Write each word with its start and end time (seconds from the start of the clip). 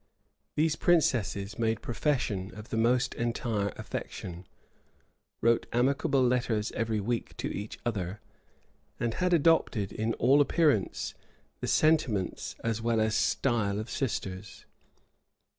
These 0.55 0.77
princesses 0.77 1.59
made 1.59 1.83
profession 1.83 2.51
of 2.55 2.69
the 2.69 2.75
most 2.75 3.13
entire 3.13 3.69
affection; 3.77 4.47
wrote 5.41 5.67
amicable 5.71 6.23
letters 6.23 6.71
every 6.71 6.99
week 6.99 7.37
to 7.37 7.47
each 7.55 7.77
other; 7.85 8.19
and 8.99 9.13
had 9.13 9.31
adopted, 9.31 9.91
in 9.91 10.15
all 10.15 10.41
appearance, 10.41 11.13
the 11.59 11.67
sentiments 11.67 12.55
as 12.63 12.81
well 12.81 12.99
as 12.99 13.13
style 13.15 13.77
of 13.77 13.91
sisters. 13.91 14.65